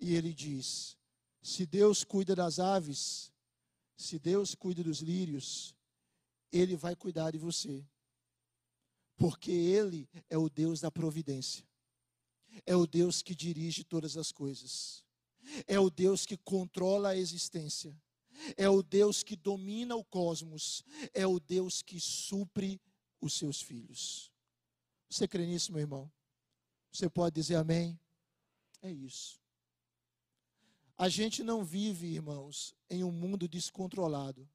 [0.00, 0.96] E ele diz:
[1.40, 3.32] se Deus cuida das aves,
[3.96, 5.76] se Deus cuida dos lírios,
[6.52, 7.84] ele vai cuidar de você.
[9.16, 11.64] Porque Ele é o Deus da providência.
[12.66, 15.04] É o Deus que dirige todas as coisas.
[15.66, 17.96] É o Deus que controla a existência.
[18.56, 20.84] É o Deus que domina o cosmos.
[21.12, 22.80] É o Deus que supre
[23.20, 24.30] os seus filhos.
[25.08, 26.10] Você crê nisso, meu irmão?
[26.92, 27.98] Você pode dizer amém?
[28.80, 29.40] É isso.
[30.96, 34.48] A gente não vive, irmãos, em um mundo descontrolado.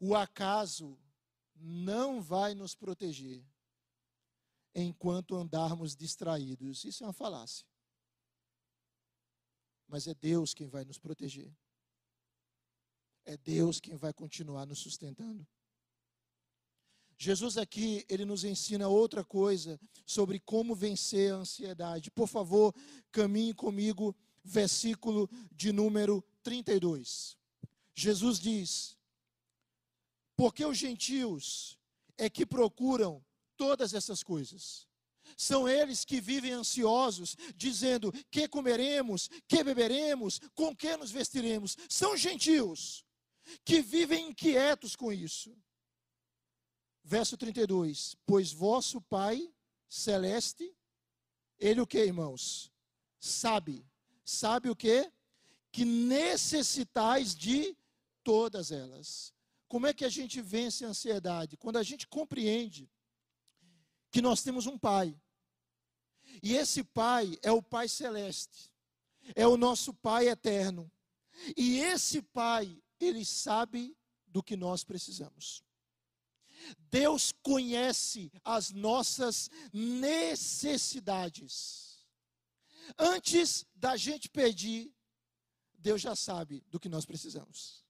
[0.00, 0.98] O acaso
[1.54, 3.44] não vai nos proteger
[4.74, 6.84] enquanto andarmos distraídos.
[6.84, 7.66] Isso é uma falácia.
[9.86, 11.52] Mas é Deus quem vai nos proteger.
[13.24, 15.46] É Deus quem vai continuar nos sustentando.
[17.16, 22.10] Jesus aqui, ele nos ensina outra coisa sobre como vencer a ansiedade.
[22.10, 22.74] Por favor,
[23.12, 27.38] caminhe comigo, versículo de número 32.
[27.94, 28.98] Jesus diz:
[30.36, 31.78] porque os gentios
[32.18, 33.24] é que procuram
[33.56, 34.86] todas essas coisas.
[35.36, 41.76] São eles que vivem ansiosos, dizendo: que comeremos, que beberemos, com que nos vestiremos.
[41.88, 43.04] São gentios
[43.64, 45.56] que vivem inquietos com isso.
[47.02, 49.52] Verso 32: Pois vosso Pai
[49.88, 50.74] celeste,
[51.58, 52.72] ele o que, irmãos?
[53.18, 53.86] Sabe.
[54.24, 55.10] Sabe o que?
[55.70, 57.76] Que necessitais de
[58.22, 59.34] todas elas.
[59.68, 61.56] Como é que a gente vence a ansiedade?
[61.56, 62.90] Quando a gente compreende
[64.14, 65.20] que nós temos um Pai.
[66.40, 68.72] E esse Pai é o Pai celeste.
[69.34, 70.88] É o nosso Pai eterno.
[71.56, 73.98] E esse Pai, ele sabe
[74.28, 75.64] do que nós precisamos.
[76.78, 82.06] Deus conhece as nossas necessidades.
[82.96, 84.94] Antes da gente pedir,
[85.76, 87.83] Deus já sabe do que nós precisamos.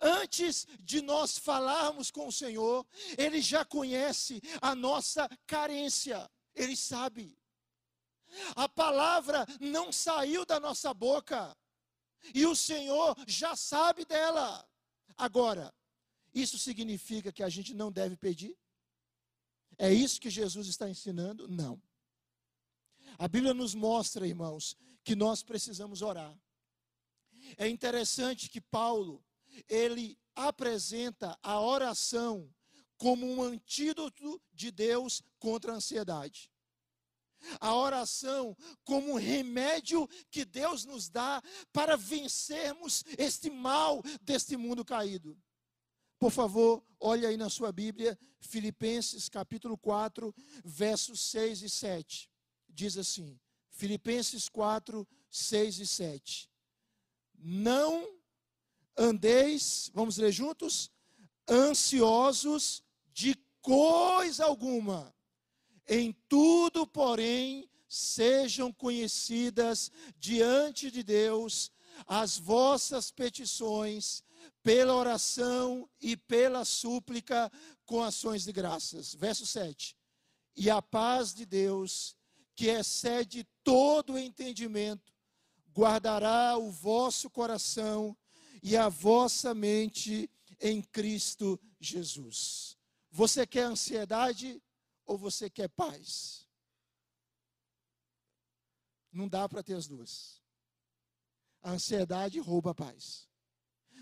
[0.00, 7.36] Antes de nós falarmos com o Senhor, Ele já conhece a nossa carência, Ele sabe.
[8.54, 11.56] A palavra não saiu da nossa boca,
[12.34, 14.68] e o Senhor já sabe dela.
[15.16, 15.74] Agora,
[16.34, 18.56] isso significa que a gente não deve pedir?
[19.78, 21.48] É isso que Jesus está ensinando?
[21.48, 21.80] Não.
[23.18, 26.36] A Bíblia nos mostra, irmãos, que nós precisamos orar.
[27.56, 29.24] É interessante que Paulo,
[29.68, 32.52] ele apresenta a oração
[32.96, 36.50] como um antídoto de Deus contra a ansiedade.
[37.60, 41.40] A oração como um remédio que Deus nos dá
[41.72, 45.40] para vencermos este mal deste mundo caído.
[46.18, 52.28] Por favor, olhe aí na sua Bíblia, Filipenses capítulo 4, versos 6 e 7.
[52.68, 53.38] Diz assim:
[53.70, 56.50] Filipenses 4, 6 e 7.
[57.36, 58.17] Não
[58.98, 60.90] andeis, vamos ler juntos,
[61.48, 62.82] ansiosos
[63.12, 65.14] de coisa alguma.
[65.86, 71.70] Em tudo, porém, sejam conhecidas diante de Deus
[72.06, 74.22] as vossas petições
[74.62, 77.50] pela oração e pela súplica
[77.86, 79.14] com ações de graças.
[79.14, 79.96] Verso 7.
[80.56, 82.16] E a paz de Deus,
[82.54, 85.12] que excede todo entendimento,
[85.72, 88.16] guardará o vosso coração
[88.62, 90.30] e a vossa mente
[90.60, 92.76] em Cristo Jesus.
[93.10, 94.62] Você quer ansiedade
[95.06, 96.46] ou você quer paz?
[99.12, 100.42] Não dá para ter as duas.
[101.62, 103.28] A ansiedade rouba a paz.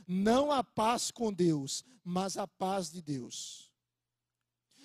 [0.06, 3.72] Não a paz com Deus, mas a paz de Deus.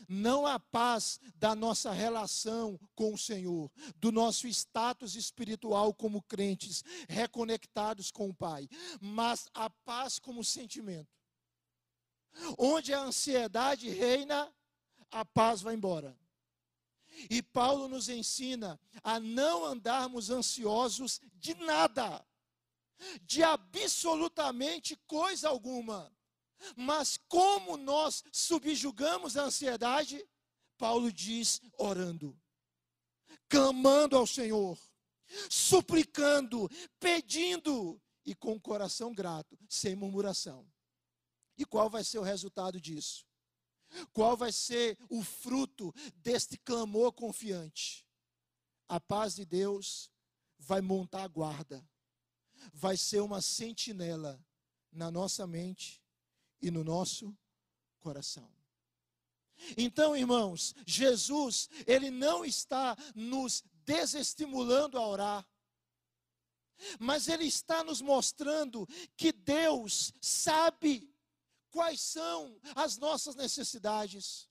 [0.08, 6.84] Não a paz da nossa relação com o Senhor, do nosso status espiritual como crentes,
[7.08, 8.68] reconectados com o Pai,
[9.00, 11.10] mas a paz como sentimento.
[12.58, 14.52] Onde a ansiedade reina,
[15.10, 16.18] a paz vai embora.
[17.30, 22.26] E Paulo nos ensina a não andarmos ansiosos de nada,
[23.22, 26.12] de absolutamente coisa alguma.
[26.76, 30.24] Mas como nós subjugamos a ansiedade?
[30.78, 32.40] Paulo diz orando,
[33.48, 34.80] clamando ao Senhor,
[35.50, 40.68] suplicando, pedindo e com o coração grato, sem murmuração.
[41.58, 43.26] E qual vai ser o resultado disso?
[44.14, 48.08] Qual vai ser o fruto deste clamor confiante?
[48.88, 50.12] A paz de Deus
[50.58, 51.88] vai montar a guarda,
[52.74, 54.44] vai ser uma sentinela
[54.92, 56.01] na nossa mente
[56.62, 57.36] e no nosso
[58.00, 58.50] coração.
[59.78, 65.48] Então, irmãos, Jesus, ele não está nos desestimulando a orar,
[67.00, 71.14] mas ele está nos mostrando que Deus sabe
[71.70, 74.50] quais são as nossas necessidades.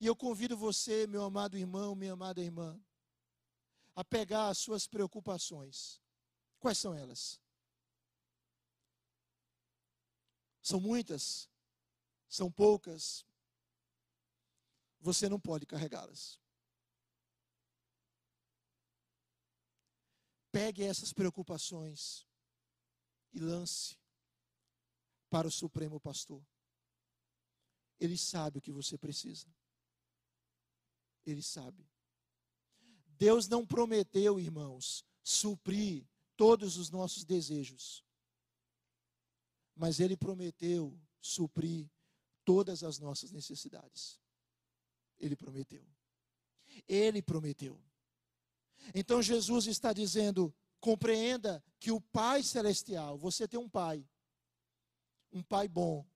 [0.00, 2.80] E eu convido você, meu amado irmão, minha amada irmã,
[3.94, 6.02] a pegar as suas preocupações.
[6.58, 7.40] Quais são elas?
[10.64, 11.48] São muitas?
[12.26, 13.24] São poucas?
[14.98, 16.40] Você não pode carregá-las.
[20.50, 22.26] Pegue essas preocupações
[23.32, 23.98] e lance
[25.28, 26.42] para o Supremo Pastor.
[28.00, 29.46] Ele sabe o que você precisa.
[31.26, 31.86] Ele sabe.
[33.18, 38.03] Deus não prometeu, irmãos, suprir todos os nossos desejos.
[39.74, 41.90] Mas Ele prometeu suprir
[42.44, 44.20] todas as nossas necessidades.
[45.18, 45.84] Ele prometeu.
[46.88, 47.80] Ele prometeu.
[48.94, 54.06] Então Jesus está dizendo: compreenda que o Pai Celestial, você tem um Pai,
[55.32, 56.06] um pai bom,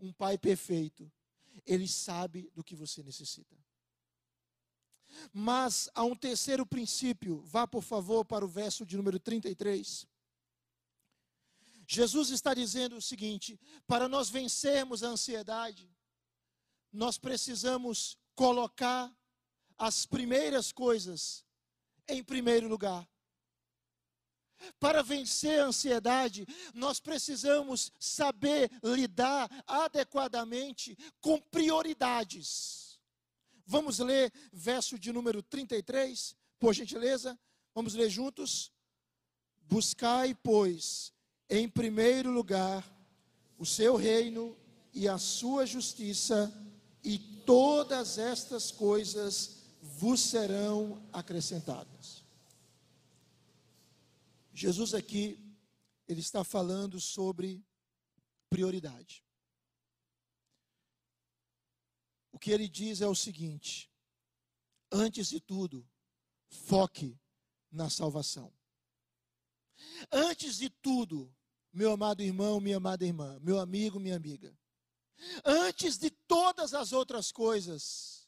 [0.00, 1.10] um pai perfeito,
[1.66, 3.56] ele sabe do que você necessita.
[5.32, 10.06] Mas há um terceiro princípio, vá por favor para o verso de número 33.
[11.94, 15.94] Jesus está dizendo o seguinte: para nós vencermos a ansiedade,
[16.90, 19.14] nós precisamos colocar
[19.76, 21.44] as primeiras coisas
[22.08, 23.06] em primeiro lugar.
[24.80, 32.98] Para vencer a ansiedade, nós precisamos saber lidar adequadamente com prioridades.
[33.66, 37.38] Vamos ler verso de número 33, por gentileza?
[37.74, 38.72] Vamos ler juntos?
[39.60, 41.11] Buscai, pois,
[41.54, 42.82] em primeiro lugar,
[43.58, 44.56] o seu reino
[44.94, 46.50] e a sua justiça,
[47.04, 52.24] e todas estas coisas vos serão acrescentadas.
[54.54, 55.38] Jesus aqui,
[56.08, 57.62] ele está falando sobre
[58.48, 59.22] prioridade.
[62.32, 63.90] O que ele diz é o seguinte:
[64.90, 65.86] antes de tudo,
[66.48, 67.20] foque
[67.70, 68.50] na salvação.
[70.10, 71.30] Antes de tudo,
[71.72, 74.56] meu amado irmão, minha amada irmã, meu amigo, minha amiga,
[75.44, 78.22] antes de todas as outras coisas,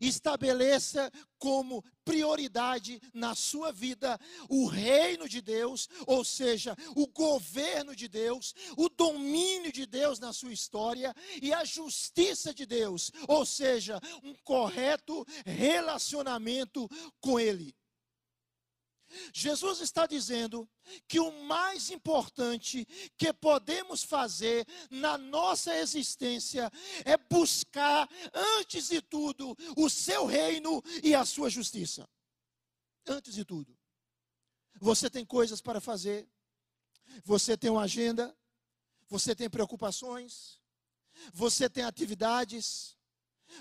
[0.00, 4.18] Estabeleça como prioridade na sua vida
[4.48, 10.32] o reino de Deus, ou seja, o governo de Deus, o domínio de Deus na
[10.32, 16.88] sua história e a justiça de Deus, ou seja, um correto relacionamento
[17.20, 17.74] com Ele.
[19.32, 20.68] Jesus está dizendo
[21.06, 22.86] que o mais importante
[23.16, 26.70] que podemos fazer na nossa existência
[27.04, 28.08] é buscar,
[28.58, 32.08] antes de tudo, o seu reino e a sua justiça.
[33.06, 33.76] Antes de tudo.
[34.80, 36.28] Você tem coisas para fazer,
[37.24, 38.36] você tem uma agenda,
[39.08, 40.60] você tem preocupações,
[41.32, 42.96] você tem atividades,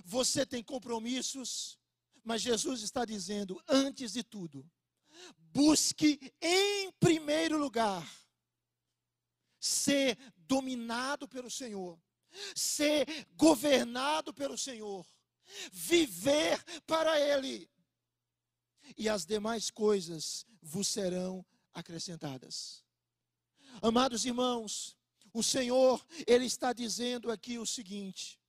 [0.03, 1.79] você tem compromissos,
[2.23, 4.69] mas Jesus está dizendo, antes de tudo,
[5.37, 8.07] busque em primeiro lugar
[9.59, 11.99] ser dominado pelo Senhor,
[12.55, 13.05] ser
[13.35, 15.05] governado pelo Senhor,
[15.71, 17.69] viver para Ele,
[18.97, 22.83] e as demais coisas vos serão acrescentadas.
[23.81, 24.97] Amados irmãos,
[25.33, 28.39] o Senhor, Ele está dizendo aqui o seguinte: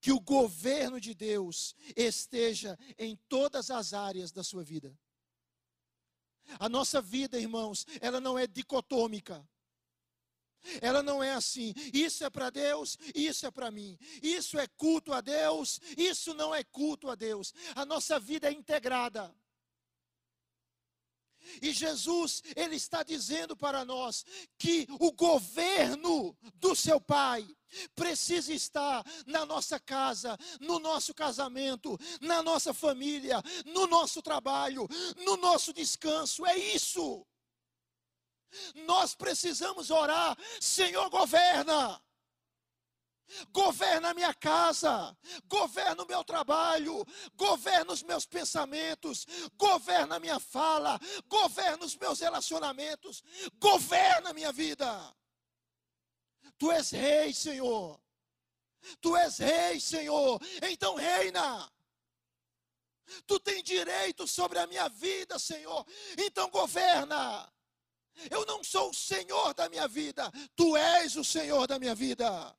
[0.00, 4.94] que o governo de Deus esteja em todas as áreas da sua vida.
[6.58, 9.46] A nossa vida, irmãos, ela não é dicotômica.
[10.80, 13.98] Ela não é assim, isso é para Deus, isso é para mim.
[14.22, 17.52] Isso é culto a Deus, isso não é culto a Deus.
[17.74, 19.34] A nossa vida é integrada.
[21.60, 24.24] E Jesus, ele está dizendo para nós
[24.58, 27.46] que o governo do seu Pai
[27.94, 34.88] precisa estar na nossa casa, no nosso casamento, na nossa família, no nosso trabalho,
[35.24, 36.46] no nosso descanso.
[36.46, 37.26] É isso.
[38.86, 42.00] Nós precisamos orar, Senhor, governa.
[43.50, 45.16] Governa a minha casa,
[45.46, 47.04] governa o meu trabalho,
[47.34, 53.22] governa os meus pensamentos, governa a minha fala, governa os meus relacionamentos,
[53.58, 55.14] governa a minha vida.
[56.58, 58.00] Tu és rei, Senhor.
[59.00, 60.40] Tu és rei, Senhor.
[60.62, 61.70] Então reina.
[63.26, 65.86] Tu tem direito sobre a minha vida, Senhor.
[66.18, 67.50] Então governa.
[68.30, 72.56] Eu não sou o Senhor da minha vida, tu és o Senhor da minha vida.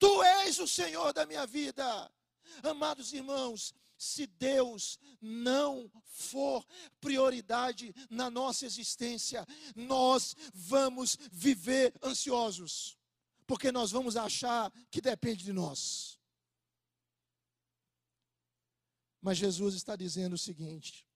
[0.00, 2.10] Tu és o Senhor da minha vida.
[2.62, 6.66] Amados irmãos, se Deus não for
[7.02, 9.46] prioridade na nossa existência,
[9.76, 12.98] nós vamos viver ansiosos,
[13.46, 16.18] porque nós vamos achar que depende de nós.
[19.20, 21.06] Mas Jesus está dizendo o seguinte: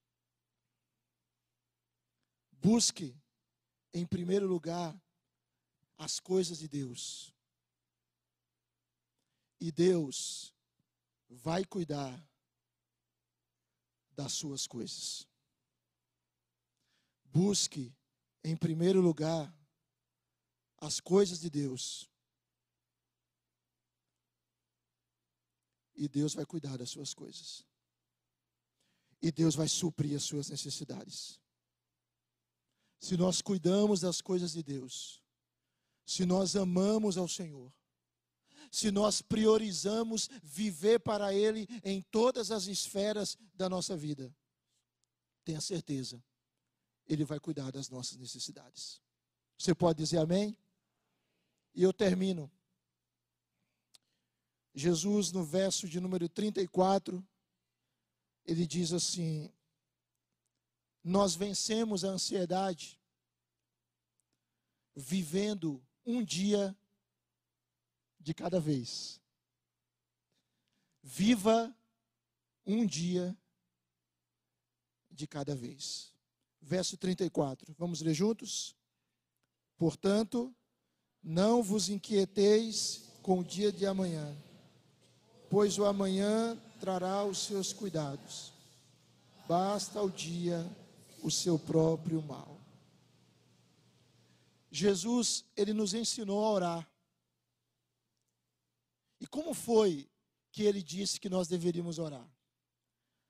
[2.51, 3.17] busque
[3.91, 4.95] em primeiro lugar
[5.97, 7.34] as coisas de Deus
[9.59, 10.53] e Deus
[11.29, 12.23] vai cuidar
[14.11, 15.27] das suas coisas.
[17.25, 17.93] Busque,
[18.43, 19.53] em primeiro lugar,
[20.77, 22.09] as coisas de Deus.
[25.95, 27.65] E Deus vai cuidar das suas coisas.
[29.21, 31.39] E Deus vai suprir as suas necessidades.
[32.99, 35.21] Se nós cuidamos das coisas de Deus,
[36.05, 37.73] se nós amamos ao Senhor,
[38.75, 44.35] se nós priorizamos viver para Ele em todas as esferas da nossa vida.
[45.45, 46.21] Tenha certeza,
[47.07, 49.01] Ele vai cuidar das nossas necessidades.
[49.57, 50.57] Você pode dizer amém?
[51.73, 52.51] E eu termino.
[54.73, 57.25] Jesus, no verso de número 34,
[58.43, 59.49] ele diz assim:
[61.01, 62.99] Nós vencemos a ansiedade
[64.93, 66.77] vivendo um dia
[68.25, 69.21] de cada vez.
[71.03, 71.71] Viva
[72.65, 73.37] um dia
[75.11, 76.11] de cada vez.
[76.59, 77.75] Verso 34.
[77.77, 78.75] Vamos ler juntos?
[79.77, 80.51] Portanto,
[81.21, 84.35] não vos inquieteis com o dia de amanhã,
[85.47, 88.51] pois o amanhã trará os seus cuidados.
[89.47, 90.65] Basta ao dia
[91.21, 92.59] o seu próprio mal.
[94.71, 96.94] Jesus, ele nos ensinou a orar.
[99.19, 100.09] E como foi
[100.51, 102.29] que ele disse que nós deveríamos orar?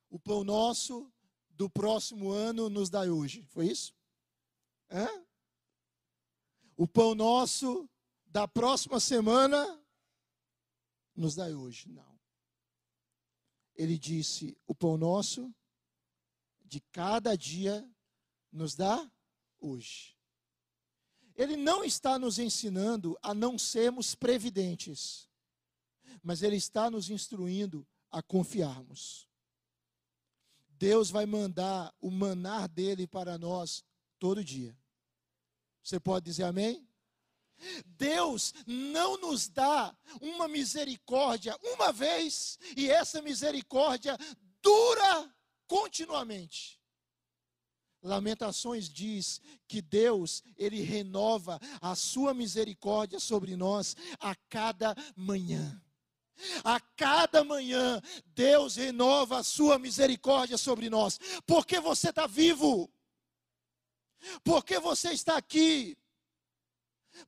[0.10, 1.12] O pão nosso
[1.50, 3.44] do próximo ano nos dá hoje.
[3.46, 3.94] Foi isso?
[4.90, 5.08] Hã?
[6.76, 7.90] O pão nosso
[8.26, 9.82] da próxima semana
[11.16, 11.90] nos dá hoje.
[11.90, 12.20] Não.
[13.76, 15.54] Ele disse: o pão nosso
[16.64, 17.88] de cada dia
[18.52, 19.10] nos dá
[19.60, 20.16] hoje.
[21.36, 25.30] Ele não está nos ensinando a não sermos previdentes
[26.24, 29.28] mas Ele está nos instruindo a confiarmos.
[30.78, 33.84] Deus vai mandar o manar dele para nós
[34.20, 34.78] todo dia.
[35.84, 36.88] Você pode dizer amém?
[37.86, 44.18] Deus não nos dá uma misericórdia uma vez e essa misericórdia
[44.62, 45.34] dura
[45.68, 46.80] continuamente.
[48.02, 55.82] Lamentações diz que Deus, ele renova a sua misericórdia sobre nós a cada manhã.
[56.64, 62.92] A cada manhã, Deus renova a sua misericórdia sobre nós, porque você está vivo,
[64.44, 65.98] porque você está aqui,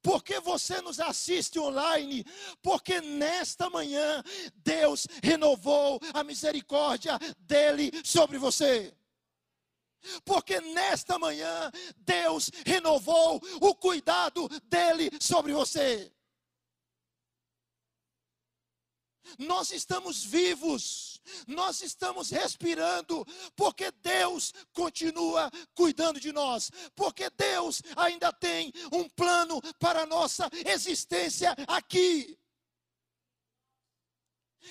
[0.02, 2.26] porque você nos assiste online,
[2.62, 4.24] porque nesta manhã
[4.56, 8.94] Deus renovou a misericórdia dele sobre você.
[10.24, 16.12] porque nesta manhã Deus renovou o cuidado dele sobre você.
[19.38, 23.26] Nós estamos vivos, nós estamos respirando,
[23.56, 30.50] porque Deus continua cuidando de nós, porque Deus ainda tem um plano para a nossa
[30.66, 32.38] existência aqui.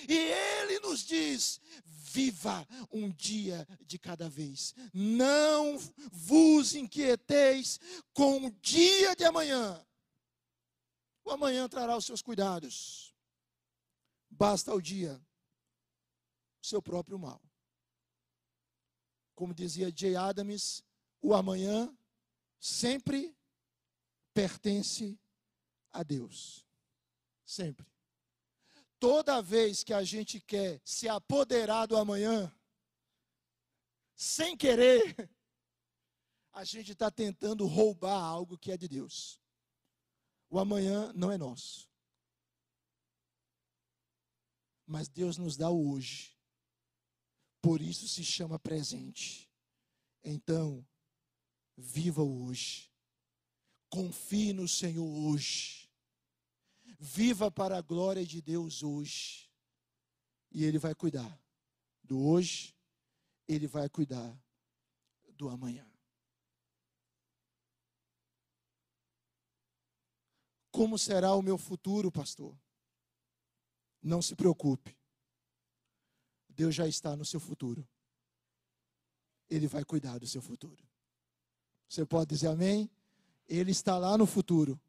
[0.08, 5.78] E Ele nos diz: viva um dia de cada vez, não
[6.10, 7.80] vos inquieteis
[8.12, 9.84] com o dia de amanhã,
[11.24, 13.15] o amanhã trará os seus cuidados.
[14.38, 15.18] Basta ao dia
[16.62, 17.40] o seu próprio mal.
[19.34, 20.84] Como dizia Jay Adams,
[21.22, 21.96] o amanhã
[22.60, 23.34] sempre
[24.34, 25.18] pertence
[25.90, 26.66] a Deus.
[27.46, 27.86] Sempre.
[28.98, 32.54] Toda vez que a gente quer se apoderar do amanhã,
[34.14, 35.30] sem querer,
[36.52, 39.40] a gente está tentando roubar algo que é de Deus.
[40.50, 41.88] O amanhã não é nosso.
[44.86, 46.36] Mas Deus nos dá o hoje.
[47.60, 49.50] Por isso se chama presente.
[50.22, 50.86] Então,
[51.76, 52.90] viva o hoje.
[53.88, 55.90] Confie no Senhor hoje.
[56.98, 59.50] Viva para a glória de Deus hoje.
[60.52, 61.38] E Ele vai cuidar
[62.02, 62.74] do hoje,
[63.48, 64.40] Ele vai cuidar
[65.34, 65.86] do amanhã.
[70.70, 72.56] Como será o meu futuro, pastor?
[74.06, 74.96] Não se preocupe.
[76.48, 77.84] Deus já está no seu futuro.
[79.50, 80.86] Ele vai cuidar do seu futuro.
[81.88, 82.88] Você pode dizer amém?
[83.48, 84.80] Ele está lá no futuro,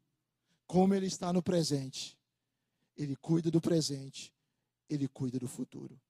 [0.68, 2.16] como ele está no presente.
[2.96, 4.32] Ele cuida do presente,
[4.88, 6.00] ele cuida do futuro.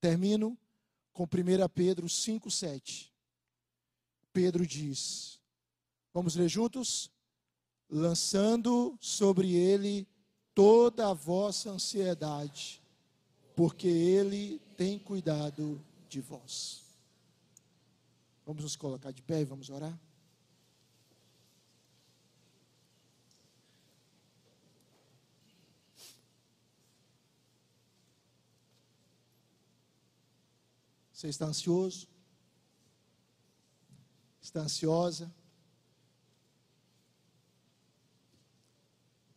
[0.00, 0.58] Termino
[1.12, 1.28] com 1
[1.72, 3.14] Pedro 5, 7.
[4.32, 5.40] Pedro diz:
[6.12, 7.12] Vamos ler juntos?
[7.88, 10.09] Lançando sobre ele
[10.54, 12.82] toda a vossa ansiedade,
[13.54, 16.82] porque Ele tem cuidado de vós.
[18.44, 19.98] Vamos nos colocar de pé e vamos orar?
[31.12, 32.08] Você está ansioso?
[34.40, 35.30] Está ansiosa?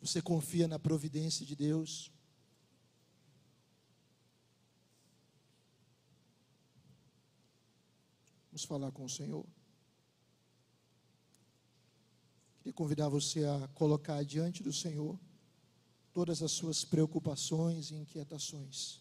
[0.04, 2.12] Você confia na providência de Deus?
[8.52, 9.46] Vamos falar com o Senhor.
[12.58, 15.18] Queria convidar você a colocar diante do Senhor
[16.12, 18.98] todas as suas preocupações e inquietações.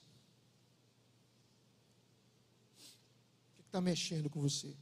[3.51, 4.77] O que está mexendo com você?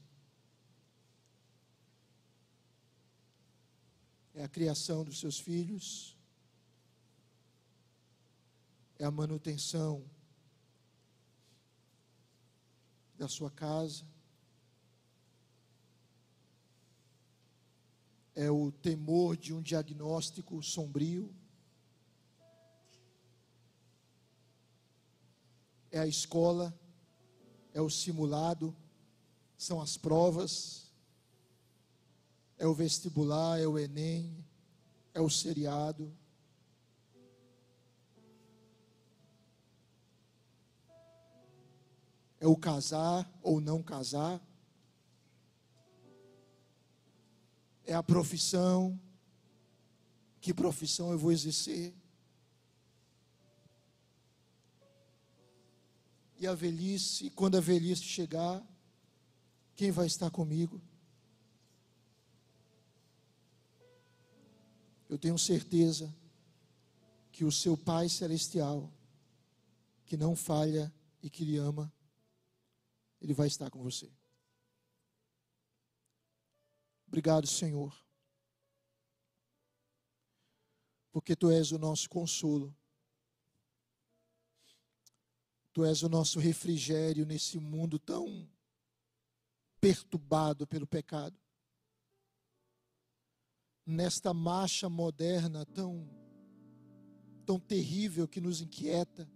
[4.40, 6.16] É a criação dos seus filhos,
[8.98, 10.02] é a manutenção
[13.18, 14.02] da sua casa,
[18.34, 21.30] é o temor de um diagnóstico sombrio,
[25.90, 26.74] é a escola,
[27.74, 28.74] é o simulado,
[29.58, 30.89] são as provas,
[32.60, 34.44] é o vestibular, é o Enem,
[35.14, 36.14] é o seriado.
[42.38, 44.38] É o casar ou não casar.
[47.86, 49.00] É a profissão.
[50.38, 51.94] Que profissão eu vou exercer?
[56.38, 58.62] E a velhice, quando a velhice chegar,
[59.74, 60.78] quem vai estar comigo?
[65.10, 66.16] Eu tenho certeza
[67.32, 68.88] que o seu Pai Celestial,
[70.06, 71.92] que não falha e que lhe ama,
[73.20, 74.08] Ele vai estar com você.
[77.08, 77.92] Obrigado, Senhor,
[81.10, 82.72] porque Tu és o nosso consolo,
[85.72, 88.48] Tu és o nosso refrigério nesse mundo tão
[89.80, 91.36] perturbado pelo pecado
[93.90, 96.08] nesta marcha moderna tão
[97.44, 99.28] tão terrível que nos inquieta.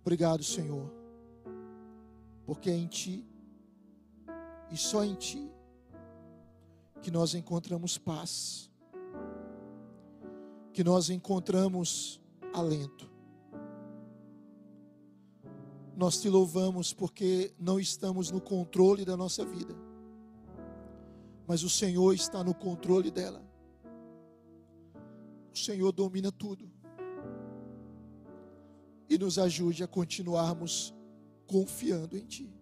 [0.00, 0.90] Obrigado, Senhor,
[2.46, 3.22] porque é em Ti
[4.70, 5.50] e só em Ti
[7.02, 8.70] que nós encontramos paz,
[10.72, 12.18] que nós encontramos
[12.54, 13.10] alento.
[15.94, 19.74] Nós te louvamos porque não estamos no controle da nossa vida,
[21.46, 23.42] mas o Senhor está no controle dela.
[25.54, 26.68] O Senhor domina tudo.
[29.08, 30.92] E nos ajude a continuarmos
[31.46, 32.52] confiando em Ti.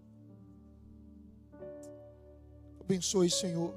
[2.78, 3.74] Abençoe, Senhor,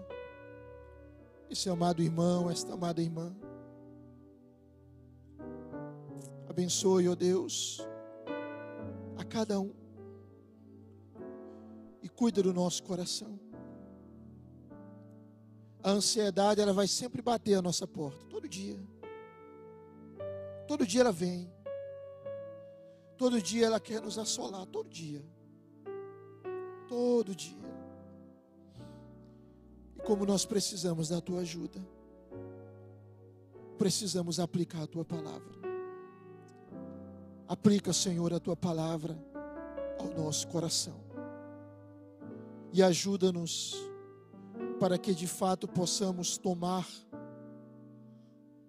[1.50, 3.34] esse amado irmão, esta amada irmã.
[6.50, 7.80] Abençoe, ó Deus,
[9.18, 9.74] a cada um.
[12.04, 13.47] E cuida do nosso coração.
[15.84, 18.80] A ansiedade, ela vai sempre bater a nossa porta, todo dia.
[20.68, 21.50] Todo dia ela vem.
[23.18, 25.24] Todo dia ela quer nos assolar, todo dia.
[26.88, 27.58] Todo dia.
[29.96, 31.80] E como nós precisamos da tua ajuda,
[33.78, 35.58] precisamos aplicar a tua palavra.
[37.48, 39.18] Aplica, Senhor, a tua palavra
[39.98, 41.00] ao nosso coração.
[42.74, 43.76] E ajuda-nos
[44.80, 46.88] para que de fato possamos tomar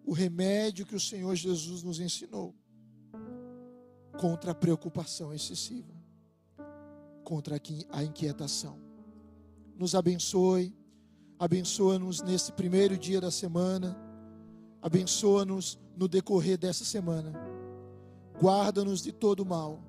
[0.04, 2.54] o remédio que o Senhor Jesus nos ensinou
[4.18, 5.92] contra a preocupação excessiva,
[7.22, 8.78] contra a inquietação.
[9.76, 10.74] Nos abençoe,
[11.38, 13.96] abençoa-nos nesse primeiro dia da semana,
[14.80, 17.32] abençoa-nos no decorrer dessa semana,
[18.40, 19.82] guarda-nos de todo mal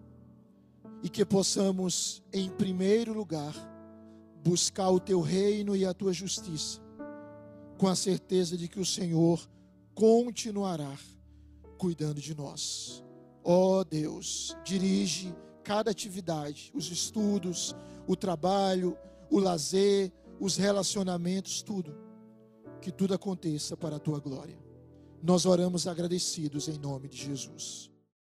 [1.02, 3.54] e que possamos, em primeiro lugar,
[4.44, 6.82] buscar o teu reino e a tua justiça,
[7.78, 9.48] com a certeza de que o Senhor
[9.94, 10.98] continuará
[11.78, 13.04] cuidando de nós.
[13.44, 15.34] Ó oh Deus, dirige
[15.64, 17.76] cada atividade, os estudos,
[18.08, 18.98] o trabalho,
[19.30, 21.96] o lazer, os relacionamentos, tudo.
[22.82, 24.58] Que tudo aconteça para a tua glória.
[25.22, 27.89] Nós oramos agradecidos em nome de Jesus.